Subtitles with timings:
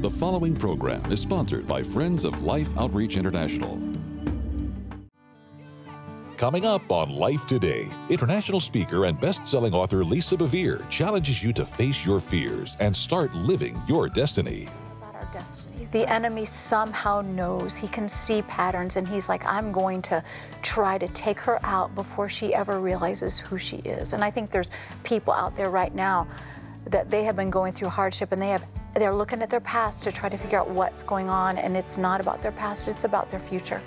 [0.00, 3.80] The following program is sponsored by Friends of Life Outreach International.
[6.36, 11.52] Coming up on Life Today, international speaker and best selling author Lisa Bevere challenges you
[11.52, 14.68] to face your fears and start living your destiny.
[15.32, 15.88] Destiny.
[15.90, 20.22] The enemy somehow knows he can see patterns, and he's like, I'm going to
[20.62, 24.12] try to take her out before she ever realizes who she is.
[24.12, 24.70] And I think there's
[25.02, 26.28] people out there right now
[26.86, 28.64] that they have been going through hardship and they have
[28.98, 31.96] they're looking at their past to try to figure out what's going on and it's
[31.98, 33.80] not about their past it's about their future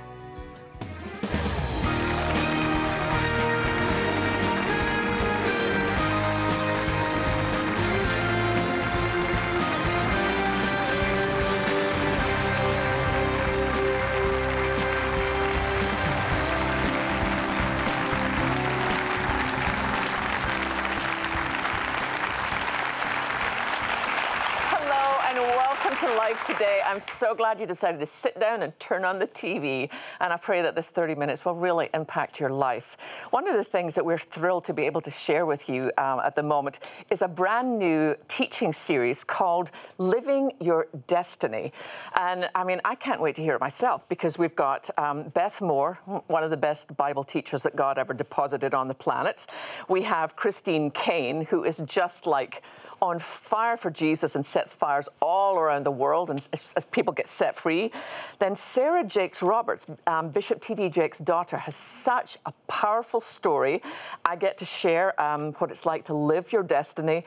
[26.46, 26.82] today.
[26.84, 29.88] I'm so glad you decided to sit down and turn on the TV,
[30.20, 32.98] and I pray that this 30 minutes will really impact your life.
[33.30, 36.20] One of the things that we're thrilled to be able to share with you um,
[36.22, 36.80] at the moment
[37.12, 41.72] is a brand new teaching series called Living Your Destiny.
[42.16, 45.62] And I mean, I can't wait to hear it myself because we've got um, Beth
[45.62, 49.46] Moore, one of the best Bible teachers that God ever deposited on the planet.
[49.88, 52.64] We have Christine Caine, who is just like
[53.02, 57.28] on fire for Jesus and sets fires all around the world and as, people get
[57.28, 57.92] set free.
[58.40, 60.90] Then Sarah Jakes Roberts, um, Bishop T.D.
[60.90, 63.82] Jakes' daughter, has such a powerful story.
[64.24, 67.24] I get to share um, what it's like to live your destiny.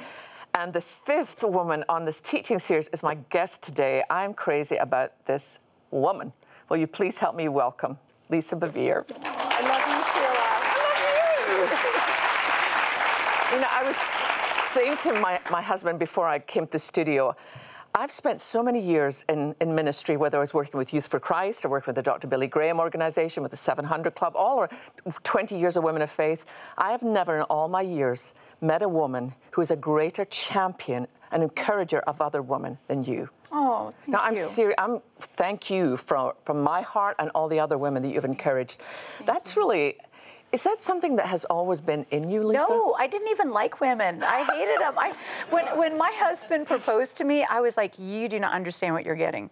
[0.55, 4.05] And the fifth woman on this teaching series is my guest today.
[4.08, 5.58] I'm crazy about this
[5.91, 6.33] woman.
[6.69, 7.98] Will you please help me welcome
[8.30, 9.05] Lisa Bevere?
[9.25, 10.45] I love you, Sheila.
[10.70, 11.48] I love
[13.50, 13.56] you.
[13.56, 17.36] you know, I was saying to my, my husband before I came to the studio,
[17.94, 21.20] I've spent so many years in, in ministry, whether I was working with Youth for
[21.20, 22.27] Christ or working with the Dr.
[22.27, 24.69] Billy Graham organization, with the 700 Club, all or
[25.22, 26.45] 20 years of Women of Faith.
[26.77, 31.07] I have never in all my years met a woman who is a greater champion
[31.30, 33.29] and encourager of other women than you.
[33.52, 34.42] Oh, thank now, I'm you.
[34.42, 34.74] serious.
[34.79, 38.80] I'm thank you from from my heart and all the other women that you've encouraged.
[39.18, 39.63] Thank That's you.
[39.63, 39.98] really
[40.54, 42.66] is that something that has always been in you, Lisa?
[42.68, 44.22] No, I didn't even like women.
[44.22, 44.94] I hated them.
[44.96, 45.12] I,
[45.50, 49.04] when, when my husband proposed to me, I was like, you do not understand what
[49.04, 49.50] you're getting.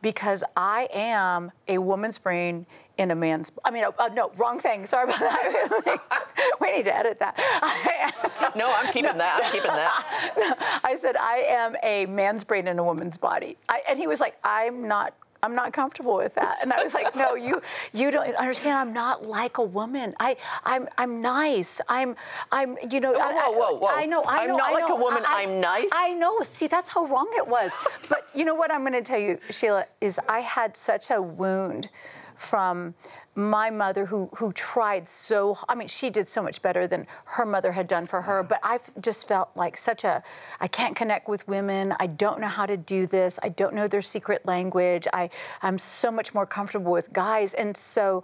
[0.00, 2.66] Because I am a woman's brain
[2.98, 3.50] in a man's.
[3.64, 4.86] I mean, uh, no, wrong thing.
[4.86, 6.00] Sorry about that.
[6.60, 8.52] we need to edit that.
[8.56, 9.40] no, I'm keeping no, that.
[9.42, 10.34] I'm keeping that.
[10.36, 10.54] No,
[10.84, 14.20] I said I am a man's brain in a woman's body, I, and he was
[14.20, 16.58] like, "I'm not I'm not comfortable with that.
[16.62, 17.60] And I was like, no, you
[17.92, 18.76] you don't understand.
[18.78, 20.14] I'm not like a woman.
[20.18, 21.82] I I'm I'm nice.
[21.88, 22.16] I'm
[22.50, 23.12] I'm you know.
[23.12, 23.88] Whoa, whoa, whoa, whoa.
[23.88, 24.22] I know.
[24.22, 24.56] I I'm know.
[24.56, 25.22] not I like know, a woman.
[25.26, 25.90] I, am nice.
[25.94, 26.40] I know.
[26.42, 27.72] See, that's how wrong it was.
[28.08, 31.20] but you know what I'm going to tell you, Sheila, is I had such a
[31.20, 31.90] wound
[32.36, 32.94] from
[33.36, 37.44] my mother who who tried so I mean she did so much better than her
[37.44, 40.22] mother had done for her but I've just felt like such a
[40.60, 41.94] I can't connect with women.
[41.98, 43.38] I don't know how to do this.
[43.42, 45.08] I don't know their secret language.
[45.12, 45.30] I
[45.62, 47.54] I'm so much more comfortable with guys.
[47.54, 48.22] And so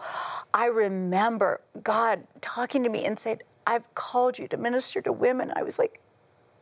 [0.54, 5.53] I remember God talking to me and said I've called you to minister to women.
[5.56, 6.00] I was like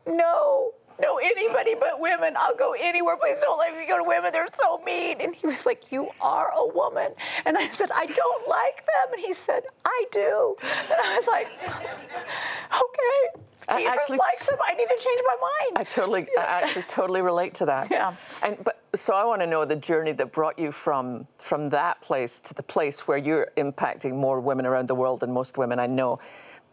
[0.06, 2.34] no no anybody but women.
[2.36, 3.16] I'll go anywhere.
[3.16, 4.32] Please don't let me go to women.
[4.32, 5.20] They're so mean.
[5.20, 7.12] And he was like, You are a woman.
[7.44, 9.14] And I said, I don't like them.
[9.14, 10.56] And he said, I do.
[10.62, 11.48] And I was like,
[12.72, 13.42] Okay.
[13.76, 14.58] Jesus actually, likes them.
[14.66, 15.78] I need to change my mind.
[15.78, 16.40] I totally, yeah.
[16.40, 17.90] I actually totally relate to that.
[17.90, 18.14] Yeah.
[18.42, 22.00] And but so I want to know the journey that brought you from from that
[22.00, 25.78] place to the place where you're impacting more women around the world than most women
[25.78, 26.18] I know.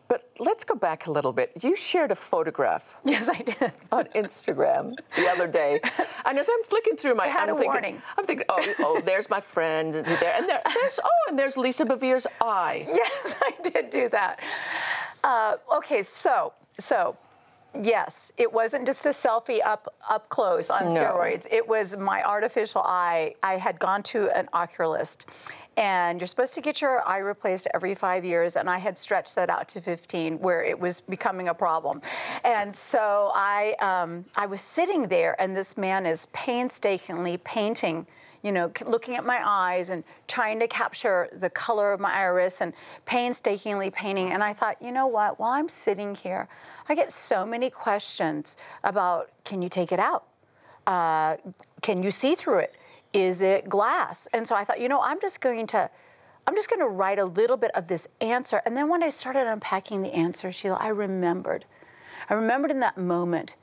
[0.08, 1.52] But let's go back a little bit.
[1.62, 3.00] You shared a photograph.
[3.06, 3.72] Yes, I did.
[3.92, 5.80] On Instagram the other day.
[6.26, 8.02] And as I'm flicking through my I'm thinking, warning.
[8.18, 11.56] I'm thinking, oh, oh, there's my friend and there and there, there's oh, and there's
[11.56, 12.86] Lisa Bevere's eye.
[12.96, 14.40] Yes, I did do that.
[15.24, 17.16] Uh, okay, so so
[17.82, 20.94] Yes, it wasn't just a selfie up up close on no.
[20.94, 21.46] steroids.
[21.52, 23.36] It was my artificial eye.
[23.44, 25.25] I had gone to an oculist,
[25.77, 29.36] and you're supposed to get your eye replaced every five years, and I had stretched
[29.36, 32.01] that out to 15, where it was becoming a problem.
[32.44, 38.07] And so I um, I was sitting there, and this man is painstakingly painting
[38.45, 42.62] you know, looking at my eyes and trying to capture the color of my iris
[42.62, 42.74] and
[43.07, 44.33] painstakingly painting.
[44.33, 45.39] And I thought, you know what?
[45.39, 46.48] While I'm sitting here,
[46.88, 50.25] I get so many questions about can you take it out?
[50.86, 51.38] Uh,
[51.81, 52.75] can you see through it?
[53.15, 54.27] Is it glass?
[54.33, 55.89] And so I thought, you know, I'm just going to.
[56.47, 58.62] I'm just going to write a little bit of this answer.
[58.67, 61.65] And then when I started unpacking the answer, Sheila, I remembered.
[62.29, 63.56] I remembered in that moment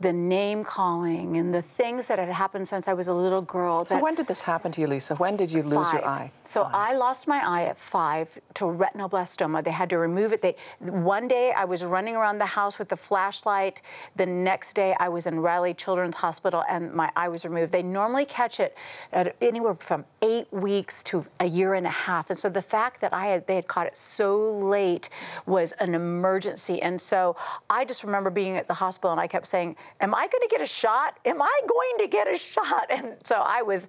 [0.00, 3.84] the name calling and the things that had happened since I was a little girl.
[3.84, 5.16] So when did this happen to you, Lisa?
[5.16, 6.00] When did you lose five.
[6.00, 6.32] your eye?
[6.44, 6.74] So Five.
[6.74, 9.64] I lost my eye at five to retinoblastoma.
[9.64, 10.40] They had to remove it.
[10.40, 13.82] They one day I was running around the house with a flashlight.
[14.16, 17.72] The next day I was in Riley Children's Hospital and my eye was removed.
[17.72, 18.76] They normally catch it
[19.12, 22.30] at anywhere from eight weeks to a year and a half.
[22.30, 25.08] And so the fact that I had they had caught it so late
[25.46, 26.80] was an emergency.
[26.82, 27.36] And so
[27.68, 30.48] I just remember being at the hospital and I kept saying, Am I going to
[30.50, 31.18] get a shot?
[31.24, 32.86] Am I going to get a shot?
[32.90, 33.86] And so I was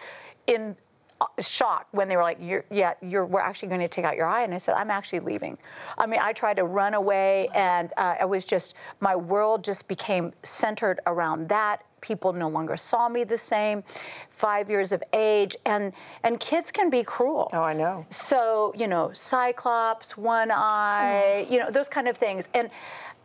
[0.47, 0.75] in
[1.21, 3.25] uh, shock when they were like, you're, "Yeah, you're.
[3.25, 5.57] We're actually going to take out your eye." And I said, "I'm actually leaving."
[5.97, 9.87] I mean, I tried to run away, and uh, it was just my world just
[9.87, 11.83] became centered around that.
[12.01, 13.83] People no longer saw me the same.
[14.29, 15.91] Five years of age, and
[16.23, 17.49] and kids can be cruel.
[17.51, 18.05] Oh, I know.
[18.09, 22.69] So you know, cyclops, one eye, you know, those kind of things, and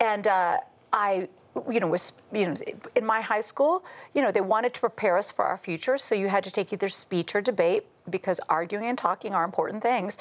[0.01, 0.59] and uh,
[0.93, 1.29] I
[1.71, 2.55] you know, was, you know,
[2.97, 5.97] in my high school, you know, they wanted to prepare us for our future.
[5.99, 9.83] So you had to take either speech or debate because arguing and talking are important
[9.83, 10.19] things.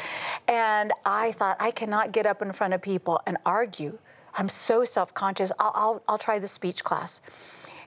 [0.48, 3.98] And I thought, I cannot get up in front of people and argue.
[4.36, 5.52] I'm so self-conscious.
[5.60, 7.22] I'll, I'll, I'll try the speech class.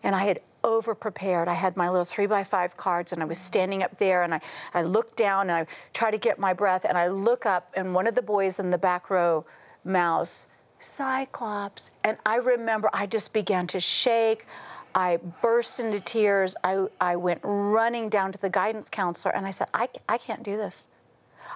[0.02, 1.48] And I had over prepared.
[1.48, 4.34] I had my little three by five cards and I was standing up there and
[4.34, 4.40] I,
[4.74, 7.94] I looked down and I tried to get my breath and I look up and
[7.94, 9.46] one of the boys in the back row
[9.84, 11.90] mouths, Cyclops.
[12.04, 14.46] And I remember I just began to shake.
[14.94, 16.56] I burst into tears.
[16.64, 20.42] I, I went running down to the guidance counselor and I said, I, I can't
[20.42, 20.88] do this.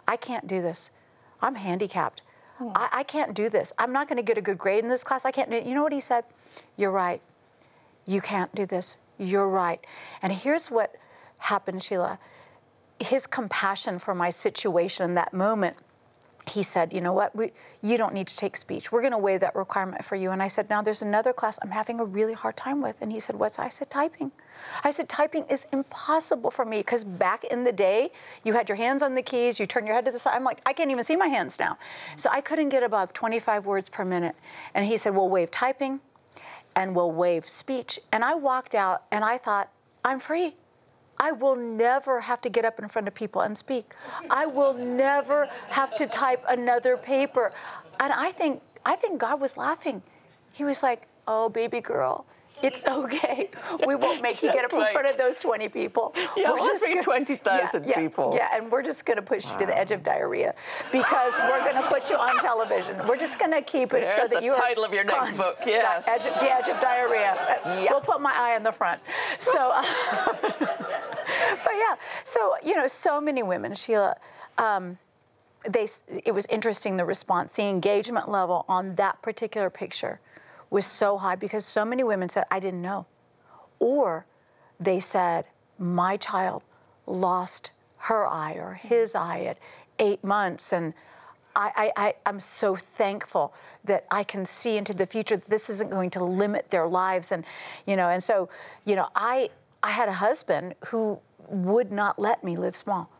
[0.06, 0.90] I can't do this.
[1.40, 2.22] I'm handicapped.
[2.58, 2.68] Hmm.
[2.74, 3.72] I, I can't do this.
[3.78, 5.24] I'm not going to get a good grade in this class.
[5.24, 5.64] I can't do it.
[5.64, 6.24] You know what he said?
[6.76, 7.20] You're right.
[8.06, 8.98] You can't do this.
[9.18, 9.84] You're right.
[10.22, 10.96] And here's what
[11.38, 12.18] happened, Sheila.
[12.98, 15.76] His compassion for my situation in that moment
[16.48, 17.34] he said, You know what?
[17.34, 17.52] We,
[17.82, 18.90] you don't need to take speech.
[18.90, 20.30] We're going to waive that requirement for you.
[20.30, 22.96] And I said, Now there's another class I'm having a really hard time with.
[23.00, 23.58] And he said, What's?
[23.58, 24.32] I said, Typing.
[24.84, 28.10] I said, Typing is impossible for me because back in the day,
[28.44, 30.34] you had your hands on the keys, you turn your head to the side.
[30.34, 31.78] I'm like, I can't even see my hands now.
[32.16, 34.34] So I couldn't get above 25 words per minute.
[34.74, 36.00] And he said, We'll waive typing
[36.76, 37.98] and we'll waive speech.
[38.12, 39.70] And I walked out and I thought,
[40.04, 40.54] I'm free.
[41.20, 43.94] I will never have to get up in front of people and speak.
[44.30, 47.52] I will never have to type another paper.
[48.00, 50.02] And I think I think God was laughing.
[50.54, 52.24] He was like, "Oh, baby girl,
[52.62, 53.48] it's okay.
[53.86, 56.14] We won't make you get up in front of those 20 people.
[56.36, 58.32] Yeah, We're just be 20,000 yeah, people.
[58.34, 60.54] Yeah, and we're just going to push you to the edge of diarrhea
[60.92, 62.96] because we're going to put you on television.
[63.06, 65.36] We're just going to keep it There's so that you are title of your next
[65.36, 66.06] book, the yes.
[66.08, 67.34] edge of- the edge of diarrhea.
[67.64, 67.86] Yeah.
[67.90, 69.00] We'll put my eye in the front.
[69.38, 69.82] So, uh,
[71.72, 74.16] yeah, so you know, so many women, Sheila.
[74.58, 74.98] Um,
[75.68, 75.86] they,
[76.24, 80.20] it was interesting the response, the engagement level on that particular picture
[80.70, 83.06] was so high because so many women said, I didn't know.
[83.78, 84.24] Or
[84.78, 85.44] they said,
[85.78, 86.62] my child
[87.06, 89.58] lost her eye or his eye at
[89.98, 90.72] eight months.
[90.72, 90.94] And
[91.56, 93.52] I, I, I, I'm so thankful
[93.84, 97.32] that I can see into the future that this isn't going to limit their lives.
[97.32, 97.44] And,
[97.86, 98.48] you know, and so,
[98.84, 99.50] you know, I,
[99.82, 101.18] I had a husband who
[101.50, 103.10] would not let me live small.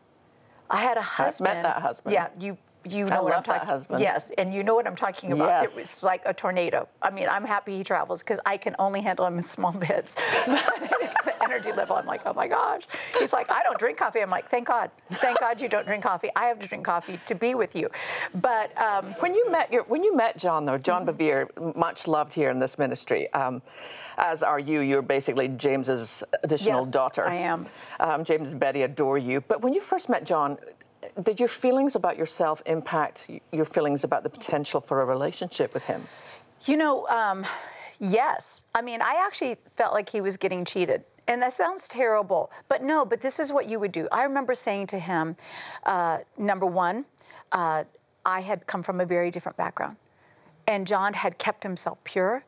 [0.69, 1.55] I had a husband.
[1.55, 2.13] Met that husband.
[2.13, 2.57] Yeah, you
[2.89, 3.67] you know I what I'm talking.
[3.67, 3.99] husband.
[4.01, 5.47] Yes, and you know what I'm talking about.
[5.63, 5.73] Yes.
[5.73, 6.87] It was like a tornado.
[7.01, 10.15] I mean, I'm happy he travels because I can only handle him in small bits.
[10.45, 11.95] But it's the energy level.
[11.95, 12.83] I'm like, oh my gosh.
[13.19, 14.19] He's like, I don't drink coffee.
[14.21, 16.29] I'm like, thank God, thank God you don't drink coffee.
[16.35, 17.89] I have to drink coffee to be with you.
[18.35, 22.33] But um, When you met your, when you met John though, John Bevere, much loved
[22.33, 23.61] here in this ministry, um,
[24.17, 24.81] as are you.
[24.81, 27.27] You're basically James's additional Yes, daughter.
[27.27, 27.65] I am.
[27.99, 29.41] Um, James and Betty adore you.
[29.41, 30.57] But when you first met John,
[31.23, 35.83] did your feelings about yourself impact your feelings about the potential for a relationship with
[35.83, 36.07] him?
[36.65, 37.45] You know, um,
[37.99, 38.65] yes.
[38.75, 41.03] I mean, I actually felt like he was getting cheated.
[41.27, 44.07] And that sounds terrible, but no, but this is what you would do.
[44.11, 45.35] I remember saying to him,
[45.85, 47.05] uh, number one,
[47.51, 47.83] uh,
[48.25, 49.97] I had come from a very different background.
[50.67, 52.43] And John had kept himself pure.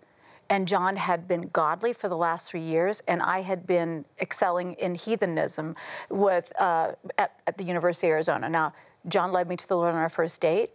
[0.53, 4.73] And John had been godly for the last three years, and I had been excelling
[4.73, 5.75] in heathenism
[6.11, 8.47] with uh, at, at the University of Arizona.
[8.47, 8.71] Now,
[9.07, 10.69] John led me to the Lord on our first date,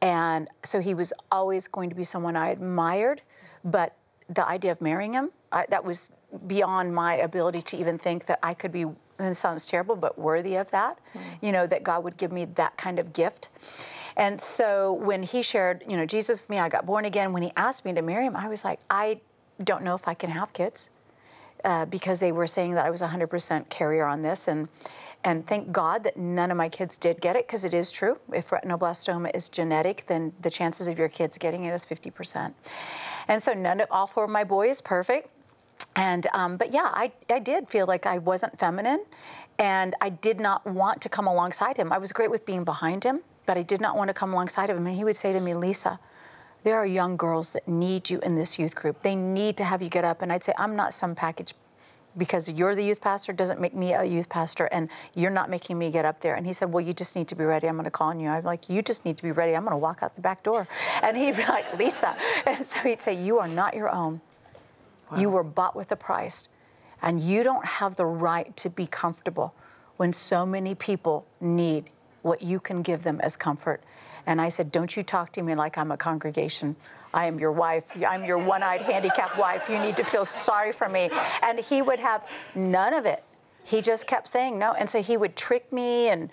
[0.00, 3.22] and so he was always going to be someone I admired.
[3.64, 3.96] But
[4.28, 6.10] the idea of marrying him, I, that was
[6.46, 8.82] beyond my ability to even think that I could be.
[8.82, 11.00] And it sounds terrible, but worthy of that.
[11.40, 13.48] You know that God would give me that kind of gift.
[14.16, 17.32] And so when he shared, you know, Jesus with me, I got born again.
[17.32, 19.20] When he asked me to marry him, I was like, I
[19.62, 20.90] don't know if I can have kids
[21.64, 24.48] uh, because they were saying that I was 100% carrier on this.
[24.48, 24.68] And
[25.26, 28.18] and thank God that none of my kids did get it because it is true.
[28.30, 32.52] If retinoblastoma is genetic, then the chances of your kids getting it is 50%.
[33.28, 35.30] And so none of all four of my boys perfect.
[35.96, 39.04] And um, but yeah, I I did feel like I wasn't feminine,
[39.58, 41.92] and I did not want to come alongside him.
[41.92, 44.70] I was great with being behind him, but I did not want to come alongside
[44.70, 44.86] of him.
[44.86, 45.98] And he would say to me, Lisa.
[46.62, 49.02] There are young girls that need you in this youth group.
[49.02, 50.22] They need to have you get up.
[50.22, 51.52] And I'd say, I'm not some package
[52.16, 55.78] because you're the youth pastor doesn't make me a youth pastor and you're not making
[55.78, 57.74] me get up there and he said well you just need to be ready i'm
[57.74, 59.72] going to call on you i'm like you just need to be ready i'm going
[59.72, 60.68] to walk out the back door
[61.02, 64.20] and he'd be like lisa and so he'd say you are not your own
[65.10, 65.18] wow.
[65.18, 66.48] you were bought with a price
[67.02, 69.54] and you don't have the right to be comfortable
[69.96, 71.90] when so many people need
[72.24, 73.82] what you can give them as comfort
[74.26, 76.74] and i said don't you talk to me like i'm a congregation
[77.14, 77.92] I am your wife.
[78.06, 79.70] I'm your one eyed handicapped wife.
[79.70, 81.10] You need to feel sorry for me.
[81.42, 83.22] And he would have none of it.
[83.62, 84.72] He just kept saying no.
[84.72, 86.28] And so he would trick me and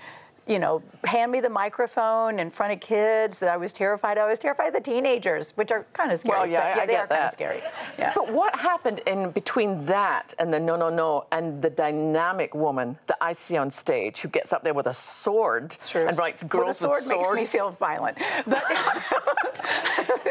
[0.52, 4.18] you know, hand me the microphone in front of kids that I was terrified.
[4.18, 6.38] I was terrified of the teenagers, which are kind of scary.
[6.38, 7.18] Well, yeah, yeah I they get are that.
[7.18, 7.62] kind of scary.
[7.98, 8.12] Yeah.
[8.14, 12.98] But what happened in between that and the no, no, no, and the dynamic woman
[13.08, 16.82] that I see on stage who gets up there with a sword and writes girls
[16.82, 17.36] well, the sword with swords?
[17.36, 18.18] makes me feel violent.
[18.46, 18.64] But,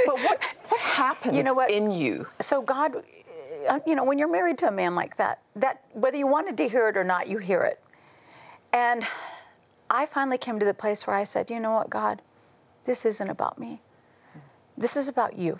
[0.07, 1.71] but what, what happened you know what?
[1.71, 2.27] in you?
[2.41, 3.03] So God,
[3.69, 6.59] uh, you know, when you're married to a man like that, that whether you wanted
[6.59, 7.81] to hear it or not, you hear it.
[8.73, 9.07] And
[9.91, 12.23] I finally came to the place where I said, you know what, God,
[12.85, 13.83] this isn't about me.
[14.79, 15.59] This is about you.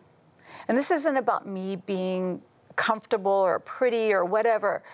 [0.69, 2.41] And this isn't about me being
[2.77, 4.85] comfortable or pretty or whatever.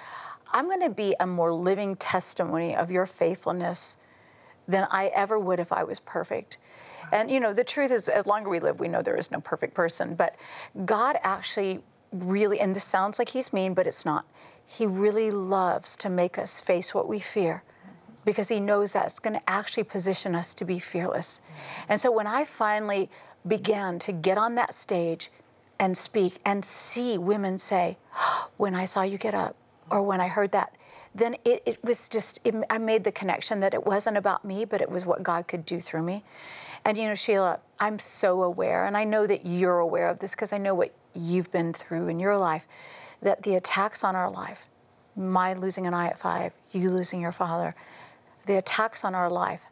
[0.53, 3.99] I'm going to be a more living testimony of your faithfulness
[4.67, 6.57] than I ever would if I was perfect.
[7.13, 9.41] And you know, the truth is, as longer we live, we know there is no
[9.41, 10.15] perfect person.
[10.15, 10.35] But
[10.87, 14.27] God actually really, and this sounds like He's mean, but it's not.
[14.65, 17.63] He really loves to make us face what we fear
[18.27, 21.41] because he knows that it's going to actually position us to be fearless.
[21.89, 23.09] And so when I finally
[23.47, 25.31] began to get on that stage
[25.79, 27.97] and speak and see women say,
[28.59, 29.57] when I saw you get up,
[29.89, 30.75] or when I heard that,
[31.15, 34.65] then it, it was just, it, I made the connection that it wasn't about me,
[34.65, 36.25] but it was what God could do through me.
[36.85, 40.35] And you know, Sheila, I'm so aware, and I know that you're aware of this
[40.35, 42.67] because I know what you've been through in your life,
[43.23, 44.69] that the attacks on our life,
[45.17, 47.75] my losing an eye at five, you losing your father,
[48.47, 49.63] the attacks on our life,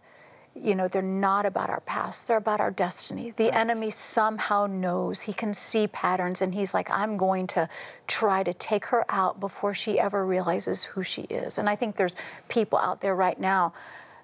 [0.54, 3.32] you know, they're not about our past, they're about our destiny.
[3.36, 3.54] The right.
[3.54, 7.68] enemy somehow knows, he can see patterns, and he's like, I'm going to
[8.06, 11.58] try to take her out before she ever realizes who she is.
[11.58, 12.14] And I think there's
[12.48, 13.72] people out there right now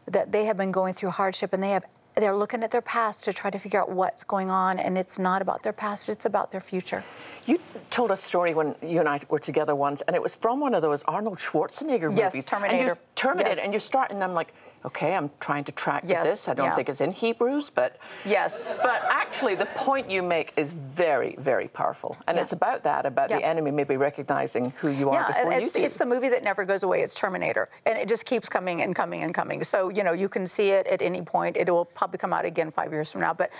[0.06, 1.84] that they have been going through hardship and they have
[2.20, 5.18] they're looking at their past to try to figure out what's going on, and it's
[5.18, 7.02] not about their past, it's about their future.
[7.46, 7.58] You
[7.90, 10.74] told a story when you and I were together once, and it was from one
[10.74, 12.18] of those Arnold Schwarzenegger movies.
[12.34, 12.46] yes.
[12.46, 12.78] Terminator.
[12.78, 13.64] And you Terminator, yes.
[13.64, 14.52] and you start, and I'm like,
[14.84, 16.48] okay, I'm trying to track yes, this.
[16.48, 16.74] I don't yeah.
[16.74, 18.68] think it's in Hebrews, but yes.
[18.68, 22.42] But actually, the point you make is very, very powerful, and yeah.
[22.42, 23.38] it's about that, about yeah.
[23.38, 25.84] the enemy maybe recognizing who you are before it's, you do.
[25.84, 27.02] It's the movie that never goes away.
[27.02, 29.62] It's Terminator, and it just keeps coming and coming and coming.
[29.64, 31.56] So you know, you can see it at any point.
[31.56, 33.34] It will probably come out again five years from now.
[33.34, 33.50] But,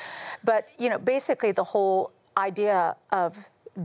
[0.45, 3.37] but you know, basically the whole idea of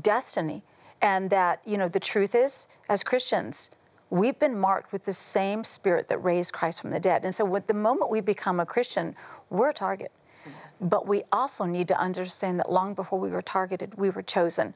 [0.01, 0.63] destiny,
[1.01, 3.71] and that you know, the truth is, as Christians
[4.09, 7.25] we've been marked with the same spirit that raised Christ from the dead.
[7.25, 9.15] And so, with the moment we become a Christian,
[9.49, 10.11] we're a target.
[10.81, 14.73] But we also need to understand that long before we were targeted, we were chosen.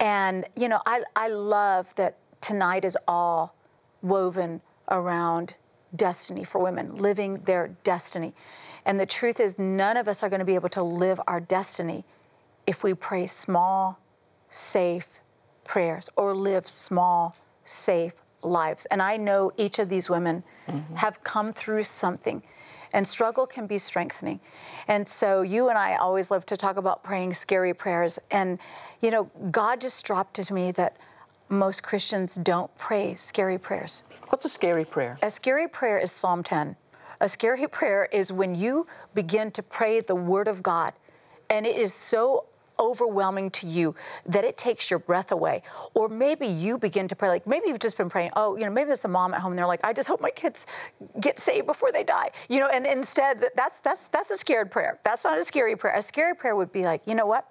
[0.00, 3.54] And, you know, I, I love that tonight is all
[4.02, 5.54] woven around
[5.94, 8.32] destiny for women, living their destiny.
[8.84, 11.40] And the truth is, none of us are going to be able to live our
[11.40, 12.04] destiny
[12.66, 13.98] if we pray small,
[14.48, 15.20] safe
[15.64, 18.86] prayers or live small, safe lives.
[18.86, 20.94] And I know each of these women mm-hmm.
[20.94, 22.42] have come through something.
[22.92, 24.38] And struggle can be strengthening.
[24.86, 28.20] And so you and I always love to talk about praying scary prayers.
[28.30, 28.58] And,
[29.00, 30.96] you know, God just dropped it to me that
[31.48, 34.04] most Christians don't pray scary prayers.
[34.28, 35.18] What's a scary prayer?
[35.22, 36.76] A scary prayer is Psalm 10.
[37.20, 40.92] A scary prayer is when you begin to pray the Word of God,
[41.50, 42.46] and it is so
[42.78, 43.94] overwhelming to you
[44.26, 45.62] that it takes your breath away.
[45.94, 48.70] Or maybe you begin to pray, like maybe you've just been praying, oh, you know,
[48.70, 50.66] maybe there's a mom at home and they're like, I just hope my kids
[51.20, 52.30] get saved before they die.
[52.48, 54.98] You know, and instead that's that's that's a scared prayer.
[55.04, 55.94] That's not a scary prayer.
[55.96, 57.48] A scary prayer would be like, you know what?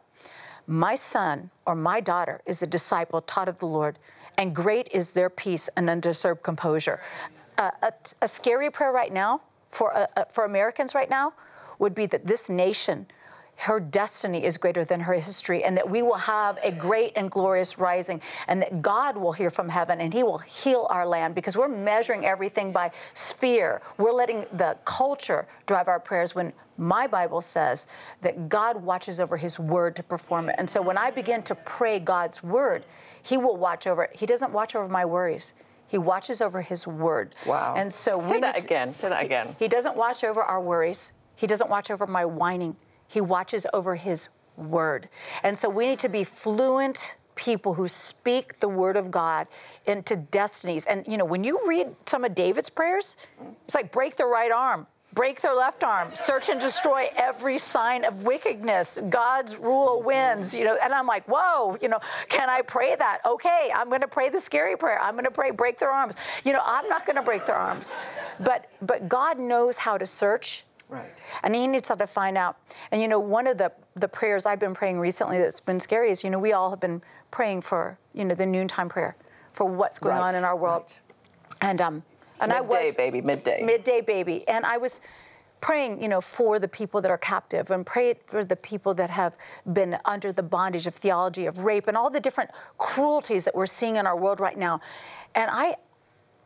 [0.67, 3.99] My son or my daughter is a disciple taught of the Lord,
[4.37, 7.01] and great is their peace and undisturbed composure.
[7.57, 11.33] Uh, a, a, scary prayer right now for uh, uh, for Americans right now
[11.79, 13.05] would be that this nation
[13.55, 17.31] her destiny is greater than her history, and that we will have a great and
[17.31, 21.35] glorious rising, and that God will hear from heaven and He will heal our land
[21.35, 23.81] because we're measuring everything by sphere.
[23.97, 27.87] We're letting the culture drive our prayers when my Bible says
[28.21, 30.55] that God watches over His word to perform it.
[30.57, 32.83] And so when I begin to pray God's word,
[33.21, 34.15] He will watch over it.
[34.15, 35.53] He doesn't watch over my worries.
[35.87, 37.35] He watches over his word.
[37.45, 37.75] Wow.
[37.77, 38.93] And so say that need to- again.
[38.95, 39.55] Say that again.
[39.59, 41.11] He doesn't watch over our worries.
[41.35, 42.75] He doesn't watch over my whining.
[43.07, 45.09] He watches over his word.
[45.43, 49.47] And so we need to be fluent people who speak the word of God
[49.85, 50.85] into destinies.
[50.85, 53.17] And you know, when you read some of David's prayers,
[53.65, 58.05] it's like break their right arm, break their left arm, search and destroy every sign
[58.05, 59.01] of wickedness.
[59.09, 60.77] God's rule wins, you know.
[60.81, 63.19] And I'm like, whoa, you know, can I pray that?
[63.25, 65.01] Okay, I'm going to pray the scary prayer.
[65.01, 66.15] I'm going to pray break their arms.
[66.43, 67.95] You know, I'm not going to break their arms.
[68.39, 71.23] But but God knows how to search Right.
[71.43, 72.57] and he needs to find out.
[72.91, 76.11] And you know, one of the, the prayers I've been praying recently that's been scary
[76.11, 79.15] is, you know, we all have been praying for, you know, the noontime prayer
[79.53, 81.01] for what's going on in our world.
[81.61, 81.69] right.
[81.69, 82.03] And um
[82.41, 83.61] and Midday, I was midday baby, midday.
[83.63, 84.47] Midday baby.
[84.47, 85.01] And I was
[85.61, 89.09] praying, you know, for the people that are captive and prayed for the people that
[89.09, 89.33] have
[89.71, 93.65] been under the bondage of theology of rape and all the different cruelties that we're
[93.65, 94.81] seeing in our world right now.
[95.35, 95.77] And I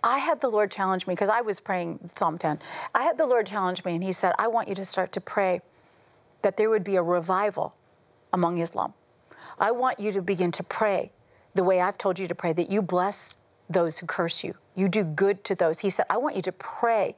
[0.08, 2.60] I had the Lord challenge me because I was praying Psalm 10.
[2.96, 5.22] I had the Lord challenge me and he said, I want you to start to
[5.22, 5.60] pray
[6.44, 7.76] that there would be a revival
[8.32, 8.94] among Islam.
[9.60, 11.12] I want you to begin to pray
[11.56, 13.36] the way I've told you to pray, that you bless
[13.70, 14.56] those who curse you.
[14.76, 15.80] You do good to those.
[15.80, 17.16] He said, I want you to pray.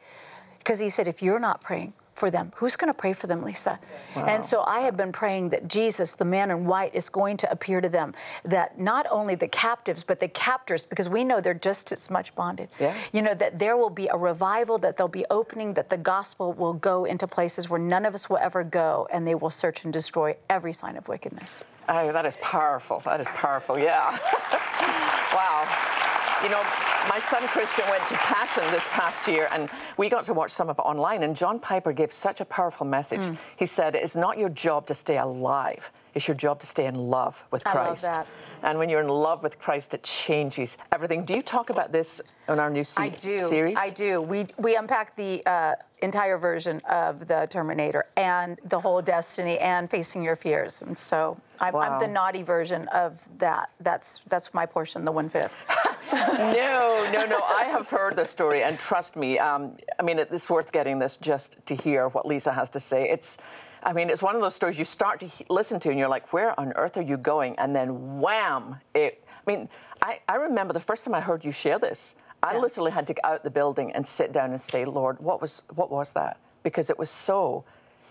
[0.58, 3.44] Because he said, if you're not praying for them, who's going to pray for them,
[3.44, 3.80] Lisa?
[4.16, 7.50] And so I have been praying that Jesus, the man in white, is going to
[7.50, 8.14] appear to them.
[8.44, 12.36] That not only the captives, but the captors, because we know they're just as much
[12.36, 12.70] bonded.
[12.80, 12.96] Yeah.
[13.14, 16.54] You know, that there will be a revival, that there'll be opening, that the gospel
[16.54, 19.86] will go into places where none of us will ever go, and they will search
[19.86, 21.64] and destroy every sign of wickedness.
[21.88, 23.00] Oh, that is powerful.
[23.06, 23.80] That is powerful.
[23.80, 24.12] Yeah.
[25.34, 26.09] wow.
[26.42, 26.64] You know,
[27.10, 30.70] my son Christian went to Passion this past year, and we got to watch some
[30.70, 31.24] of it online.
[31.24, 33.22] And John Piper gave such a powerful message.
[33.22, 33.38] Mm.
[33.58, 36.96] He said, It's not your job to stay alive, it's your job to stay in
[36.96, 38.32] love with Christ." I love that.
[38.62, 41.24] And when you're in love with Christ, it changes everything.
[41.26, 43.40] Do you talk about this in our new se- I do.
[43.40, 43.78] series?
[43.78, 44.22] I do.
[44.22, 49.90] We we unpack the uh, entire version of the Terminator and the whole Destiny and
[49.90, 50.82] facing your fears.
[50.82, 53.72] And so I'm, I'm the naughty version of that.
[53.80, 55.56] That's that's my portion, the one fifth.
[56.12, 57.40] no, no, no.
[57.46, 61.18] I have heard the story, and trust me, um, I mean, it's worth getting this
[61.18, 63.10] just to hear what Lisa has to say.
[63.10, 63.38] It's,
[63.84, 66.34] I mean, it's one of those stories you start to listen to, and you're like,
[66.34, 67.58] where on earth are you going?
[67.60, 68.78] And then wham!
[68.94, 69.24] It.
[69.48, 69.70] I mean,
[70.02, 72.16] I, I remember the first time I heard you share this.
[72.42, 72.60] I Yeah.
[72.60, 75.64] literally had to get out the building and sit down and say, Lord, what was
[75.76, 76.38] what was that?
[76.64, 77.64] Because it was so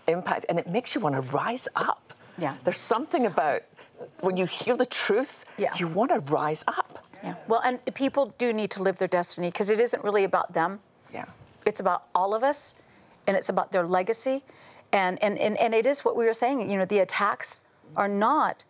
[0.07, 2.13] impact, and it makes you want to rise up.
[2.37, 2.55] Yeah.
[2.63, 3.61] There's something about
[4.21, 5.73] when you hear the truth, Yeah.
[5.77, 7.05] you want to rise up.
[7.23, 7.35] Yeah.
[7.47, 10.79] Well, and people do need to live their destiny because it isn't really about them.
[11.13, 11.25] Yeah.
[11.65, 12.75] It's about all of us,
[13.27, 14.43] and it's about their legacy,
[14.91, 16.69] and and and, and it is what we were saying.
[16.69, 17.61] You know, the attacks
[17.95, 18.63] are not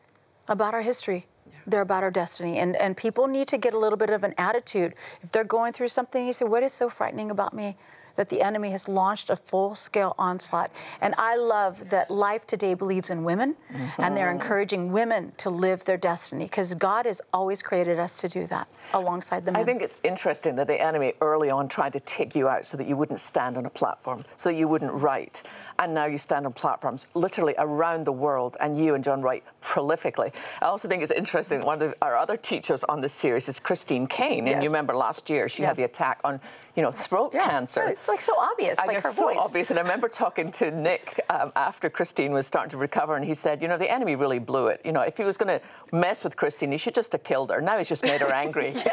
[0.47, 1.25] about our history.
[1.67, 4.33] They're about our destiny, and and people need to get a little bit of an
[4.37, 6.25] attitude if they're going through something.
[6.25, 7.77] You say, "What is so frightening about me?"
[8.19, 13.11] That the enemy has launched a full-scale onslaught, and I love that Life Today believes
[13.11, 13.55] in women,
[13.97, 14.41] and they're mm-hmm.
[14.41, 18.67] encouraging women to live their destiny because God has always created us to do that
[18.93, 19.61] alongside the men.
[19.61, 22.75] I think it's interesting that the enemy early on tried to take you out so
[22.75, 25.43] that you wouldn't stand on a platform, so you wouldn't write.
[25.79, 29.45] And now you stand on platforms literally around the world, and you and John write
[29.61, 30.35] prolifically.
[30.61, 31.63] I also think it's interesting.
[31.63, 34.63] One of our other teachers on this series is Christine Caine, and Yes.
[34.63, 35.69] you remember last year she Yeah.
[35.69, 36.41] had the attack on,
[36.75, 37.83] you know, throat Yeah, cancer.
[37.85, 39.37] yeah, it's like so obvious, I like guess her so voice.
[39.41, 39.69] obvious.
[39.69, 43.33] And I remember talking to Nick um, after Christine was starting to recover, and he
[43.33, 44.81] said, you know, the enemy really blew it.
[44.85, 47.51] You know, if he was going to mess with Christine, he should just have killed
[47.51, 47.61] her.
[47.61, 48.73] Now he's just made her angry.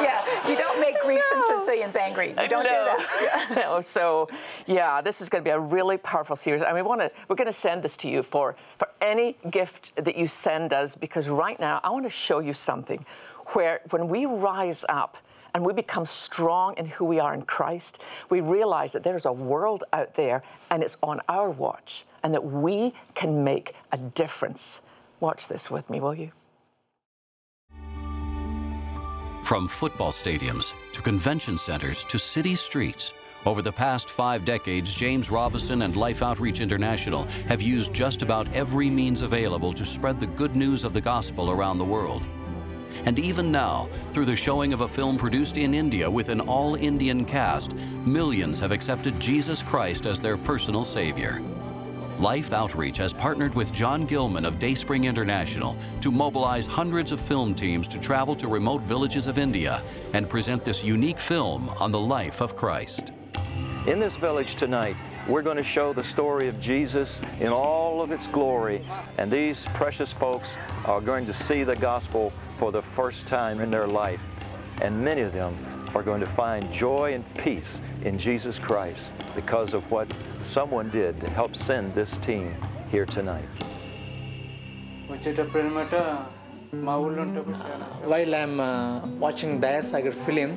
[0.00, 2.30] Yeah, you don't make Greeks and Sicilians angry.
[2.30, 2.96] You don't do no.
[2.96, 3.52] that.
[3.56, 3.80] no.
[3.82, 4.28] So,
[4.66, 7.10] yeah, this is going to be a really powerful series, and we want to.
[7.28, 10.94] We're going to send this to you for for any gift that you send us,
[10.94, 13.04] because right now I want to show you something,
[13.48, 15.18] where when we rise up.
[15.54, 18.02] And we become strong in who we are in Christ.
[18.28, 22.44] We realize that there's a world out there and it's on our watch, and that
[22.44, 24.82] we can make a difference.
[25.18, 26.32] Watch this with me, will you?
[29.44, 33.12] From football stadiums to convention centers to city streets,
[33.46, 38.46] over the past five decades, James Robison and Life Outreach International have used just about
[38.52, 42.22] every means available to spread the good news of the gospel around the world.
[43.04, 46.74] And even now, through the showing of a film produced in India with an all
[46.74, 51.42] Indian cast, millions have accepted Jesus Christ as their personal Savior.
[52.18, 57.54] Life Outreach has partnered with John Gilman of Dayspring International to mobilize hundreds of film
[57.54, 59.82] teams to travel to remote villages of India
[60.12, 63.12] and present this unique film on the life of Christ.
[63.86, 64.96] In this village tonight,
[65.30, 68.84] we're going to show the story of Jesus in all of its glory.
[69.16, 73.70] And these precious folks are going to see the gospel for the first time in
[73.70, 74.20] their life.
[74.82, 75.54] And many of them
[75.94, 81.20] are going to find joy and peace in Jesus Christ because of what someone did
[81.20, 82.54] to help send this team
[82.90, 83.48] here tonight.
[88.04, 90.56] while I'm uh, watching Daya Sagar film,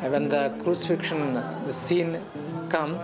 [0.00, 2.20] when the crucifixion, scene
[2.68, 3.00] come,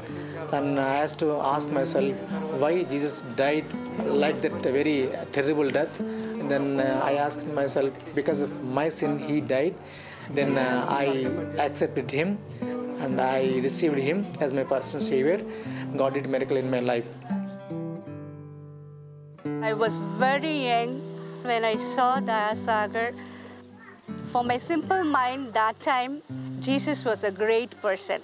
[0.50, 2.14] then I have to ask myself
[2.62, 3.64] why Jesus died
[4.04, 6.00] like that very terrible death.
[6.00, 9.74] And then uh, I asked myself, because of my sin, he died.
[10.30, 11.26] Then uh, I
[11.58, 12.38] accepted him
[13.00, 15.40] and I received him as my personal savior.
[15.96, 17.06] God did miracle in my life.
[19.62, 21.00] I was very young
[21.42, 23.12] when I saw Daya Sagar.
[24.32, 26.22] For my simple mind, that time,
[26.60, 28.20] Jesus was a great person.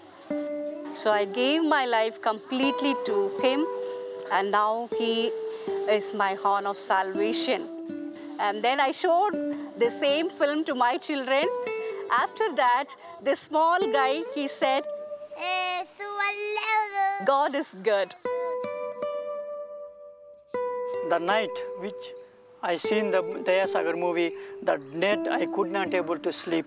[0.95, 3.67] So I gave my life completely to Him,
[4.33, 5.31] and now He
[5.89, 7.69] is my horn of salvation.
[8.39, 9.35] And then I showed
[9.79, 11.45] the same film to my children.
[12.11, 14.85] After that, this small guy, he said,
[17.25, 18.15] God is good.
[21.09, 21.51] The night
[21.81, 21.95] which
[22.63, 24.33] I seen the Daya Sagar movie,
[24.65, 26.65] that night I could not able to sleep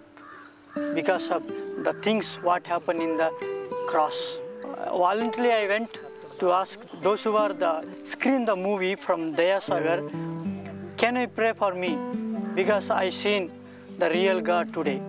[0.96, 1.46] because of
[1.84, 3.32] the things what happened in the
[3.88, 4.38] cross.
[4.88, 6.00] Voluntarily I went
[6.40, 10.02] to ask those who are the screen the movie from Daya Sagar,
[10.98, 11.98] can I pray for me?
[12.56, 13.52] Because I seen
[13.98, 15.02] the real God today.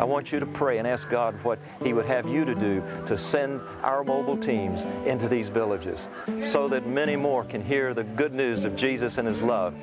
[0.00, 2.82] I want you to pray and ask God what He would have you to do
[3.06, 6.08] to send our mobile teams into these villages
[6.42, 9.74] so that many more can hear the good news of Jesus and His love.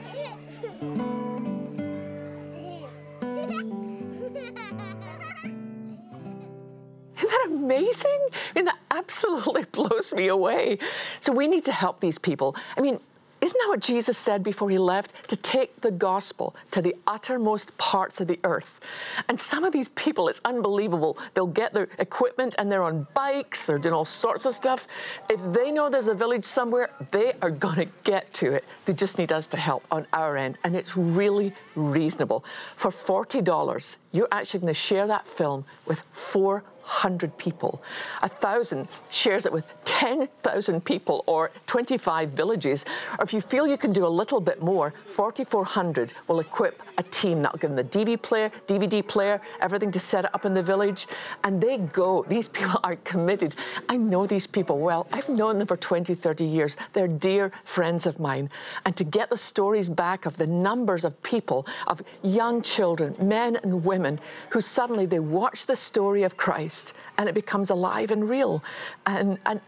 [7.88, 8.28] Amazing?
[8.32, 10.80] I mean, that absolutely blows me away.
[11.20, 12.56] So we need to help these people.
[12.78, 13.00] I mean,
[13.40, 15.14] isn't that what Jesus said before he left?
[15.28, 18.80] To take the gospel to the uttermost parts of the earth.
[19.30, 21.20] And some of these people, it's unbelievable.
[21.36, 24.88] They'll get their equipment and they're on bikes, they're doing all sorts of stuff.
[25.30, 28.66] If they know there's a village somewhere, they are going to get to it.
[28.86, 30.58] They just need us to help on our end.
[30.64, 32.44] And it's really reasonable.
[32.76, 36.02] For $40, you're actually going to share that film with
[36.88, 37.82] 400 people.
[38.22, 42.86] A thousand shares it with 10,000 people or 25 villages.
[43.20, 47.04] Or if you feel you can do a little bit more, 4,400 will equip a
[47.04, 50.54] team that'll give them the DVD player, DVD player, everything to set it up in
[50.54, 51.08] the village.
[51.44, 52.24] And they go.
[52.24, 53.56] These people are committed.
[53.90, 55.08] I know these people well.
[55.12, 56.78] I've known them for 20, 30 years.
[56.94, 58.50] They're dear friends of mine.
[58.86, 63.58] And to get the stories back of the numbers of people, of young children, men
[63.58, 64.20] and women,
[64.52, 66.77] who suddenly they watch the story of Christ
[67.18, 68.64] and it becomes alive and real.
[69.06, 69.62] And, and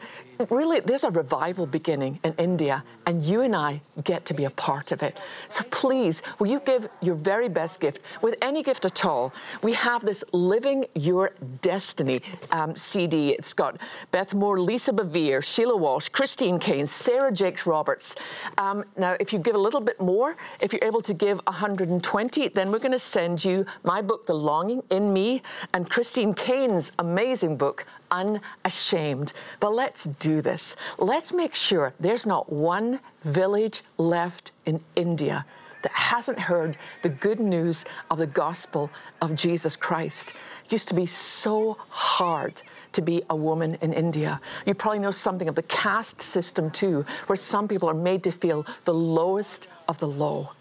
[0.50, 4.50] really, there's a revival beginning in India, and you and I get to be a
[4.50, 5.20] part of it.
[5.50, 9.34] So please, will you give your very best gift with any gift at all?
[9.62, 12.22] We have this Living Your Destiny
[12.52, 13.32] um, CD.
[13.32, 13.78] It's got
[14.12, 18.16] Beth Moore, Lisa Bevere, Sheila Walsh, Christine Caine, Sarah Jakes Roberts.
[18.58, 22.48] Um, now, if you give a little bit more, if you're able to give 120,
[22.50, 25.42] then we're going to send you my book, The Longing in Me,
[25.74, 29.34] and Christine Caine's amazing book, unashamed.
[29.60, 30.76] But let's do this.
[30.98, 35.46] Let's make sure there's not one village left in India
[35.82, 38.90] that hasn't heard the good news of the gospel
[39.22, 40.34] of Jesus Christ.
[40.66, 44.40] It used to be so hard to be a woman in India.
[44.66, 48.32] You probably know something of the caste system too, where some people are made to
[48.32, 50.52] feel the lowest of the low.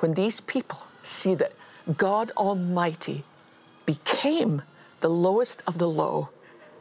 [0.00, 1.52] When these people see that
[1.96, 3.24] God Almighty
[3.86, 4.62] became
[5.00, 6.28] the lowest of the low,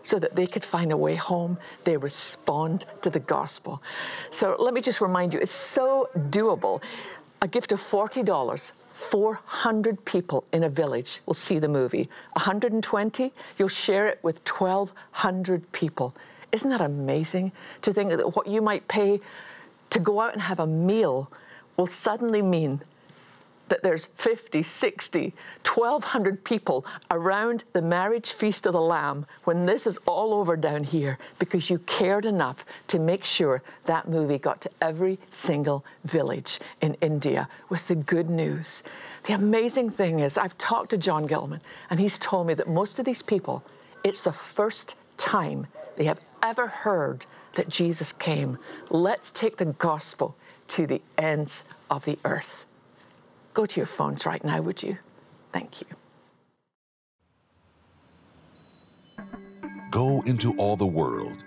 [0.04, 1.58] so that they could find a way home.
[1.84, 3.82] They respond to the gospel.
[4.30, 6.82] So let me just remind you it's so doable.
[7.42, 8.72] A gift of $40.
[8.92, 12.10] 400 people in a village will see the movie.
[12.34, 16.14] 120, you'll share it with 1,200 people.
[16.52, 19.22] Isn't that amazing to think that what you might pay
[19.92, 21.32] to go out and have a meal
[21.78, 22.82] will suddenly mean
[23.72, 25.34] that there's 50, 60,
[25.66, 30.84] 1,200 people around the marriage feast of the Lamb when this is all over down
[30.84, 36.60] here because you cared enough to make sure that movie got to every single village
[36.82, 38.84] in India with the good news.
[39.24, 43.00] The amazing thing is, I've talked to John Gilman, and he's told me that most
[43.00, 43.64] of these people,
[44.04, 48.58] it's the first time they have ever heard that Jesus came.
[48.90, 50.36] Let's take the gospel
[50.70, 52.66] to the ends of the earth.
[53.54, 54.98] Go to your phones right now, would you?
[55.52, 55.88] Thank you.
[59.92, 61.44] Go into all the world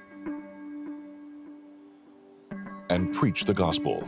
[2.91, 4.07] and preach the gospel.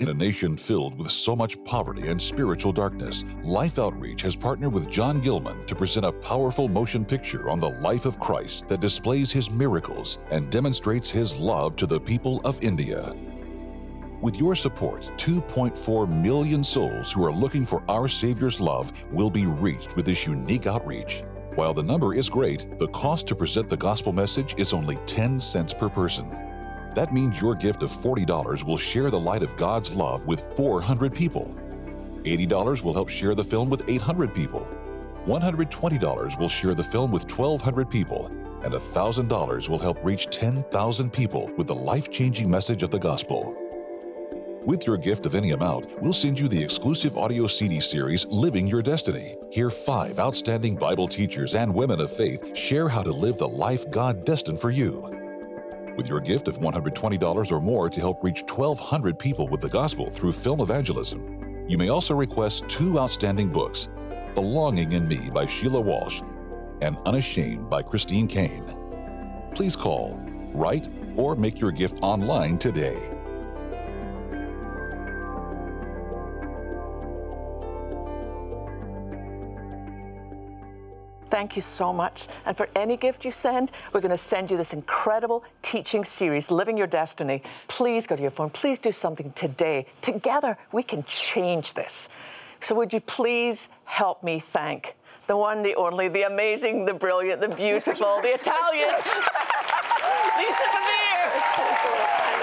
[0.00, 4.72] In a nation filled with so much poverty and spiritual darkness, Life Outreach has partnered
[4.72, 8.80] with John Gilman to present a powerful motion picture on the life of Christ that
[8.80, 13.14] displays his miracles and demonstrates his love to the people of India.
[14.22, 19.46] With your support, 2.4 million souls who are looking for our Savior's love will be
[19.46, 21.22] reached with this unique outreach.
[21.54, 25.40] While the number is great, the cost to present the gospel message is only 10
[25.40, 26.28] cents per person.
[26.94, 31.14] That means your gift of $40 will share the light of God's love with 400
[31.14, 31.56] people.
[32.24, 34.66] $80 will help share the film with 800 people.
[35.24, 38.26] $120 will share the film with 1,200 people.
[38.64, 43.56] And $1,000 will help reach 10,000 people with the life changing message of the gospel.
[44.66, 48.66] With your gift of any amount, we'll send you the exclusive audio CD series Living
[48.66, 49.36] Your Destiny.
[49.50, 53.90] Hear five outstanding Bible teachers and women of faith share how to live the life
[53.90, 55.00] God destined for you.
[55.96, 60.10] With your gift of $120 or more to help reach 1,200 people with the gospel
[60.10, 63.88] through film evangelism, you may also request two outstanding books
[64.34, 66.20] Belonging in Me by Sheila Walsh
[66.82, 68.76] and Unashamed by Christine Caine.
[69.54, 70.20] Please call,
[70.52, 73.19] write, or make your gift online today.
[81.40, 82.28] Thank you so much.
[82.44, 86.50] And for any gift you send, we're going to send you this incredible teaching series,
[86.50, 87.42] Living Your Destiny.
[87.66, 88.50] Please go to your phone.
[88.50, 89.86] Please do something today.
[90.02, 92.10] Together, we can change this.
[92.60, 94.94] So, would you please help me thank
[95.28, 98.90] the one, the only, the amazing, the brilliant, the beautiful, the Italian,
[100.36, 101.30] Lisa Bevere.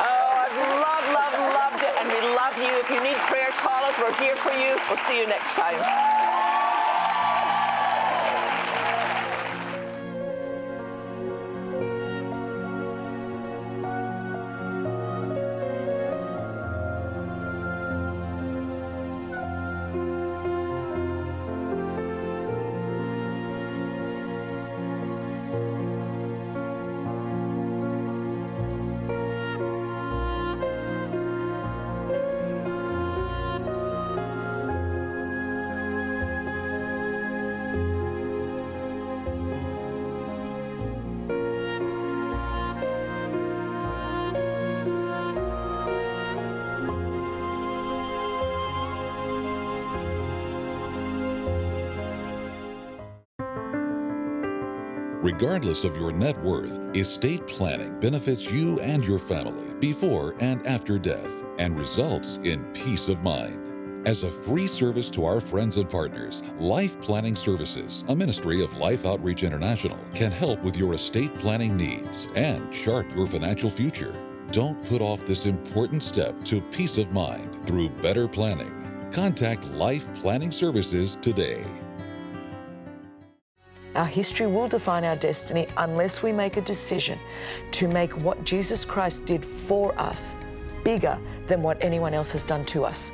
[0.00, 2.80] Oh, I've loved, loved, loved it, and we love you.
[2.80, 3.94] If you need prayer, call us.
[3.98, 4.80] We're here for you.
[4.88, 6.23] We'll see you next time.
[55.34, 60.96] Regardless of your net worth, estate planning benefits you and your family before and after
[60.96, 64.06] death and results in peace of mind.
[64.06, 68.74] As a free service to our friends and partners, Life Planning Services, a ministry of
[68.74, 74.14] Life Outreach International, can help with your estate planning needs and chart your financial future.
[74.52, 79.10] Don't put off this important step to peace of mind through better planning.
[79.10, 81.66] Contact Life Planning Services today.
[83.94, 87.18] Our history will define our destiny unless we make a decision
[87.72, 90.34] to make what Jesus Christ did for us
[90.82, 93.12] bigger than what anyone else has done to us.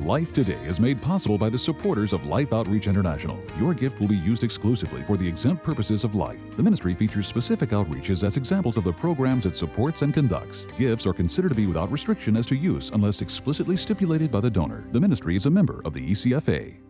[0.00, 3.36] Life Today is made possible by the supporters of Life Outreach International.
[3.58, 6.38] Your gift will be used exclusively for the exempt purposes of life.
[6.56, 10.68] The ministry features specific outreaches as examples of the programs it supports and conducts.
[10.78, 14.50] Gifts are considered to be without restriction as to use unless explicitly stipulated by the
[14.50, 14.84] donor.
[14.92, 16.87] The ministry is a member of the ECFA.